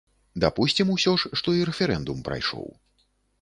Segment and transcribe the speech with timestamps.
[0.43, 2.67] Дапусцім усё ж, што і рэферэндум прайшоў.